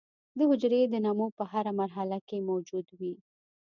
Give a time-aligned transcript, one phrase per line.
[0.37, 3.13] د حجرې د نمو په هره مرحله کې موجود وي.